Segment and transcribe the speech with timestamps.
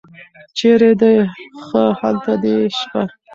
[0.57, 1.15] چېرې دې
[1.65, 3.01] ښه هلته دې شپه.